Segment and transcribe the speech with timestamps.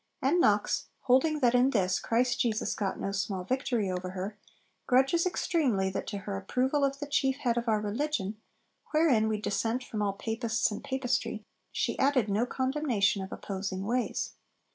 [0.23, 4.35] "'And Knox, holding that in this 'Christ Jesus got no small victory' over her,
[4.87, 8.41] grudges extremely that to her approval of 'the chief head of our religion,
[8.93, 14.33] wherein we dissent from all Papists and Papistry,' she added no condemnation of opposing ways.